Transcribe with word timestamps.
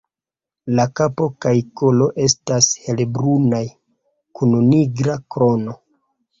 La 0.77 0.85
kapo 0.99 1.27
kaj 1.45 1.51
kolo 1.81 2.07
estas 2.25 2.71
helbrunaj, 2.87 3.63
kun 4.41 4.59
nigra 4.75 5.23
krono. 5.37 5.81